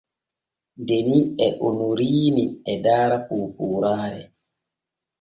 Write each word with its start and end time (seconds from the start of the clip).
Deni 0.87 1.17
e 1.45 1.47
Onoriini 1.67 2.45
e 2.71 2.75
daara 2.83 3.17
poopooraare. 3.27 4.23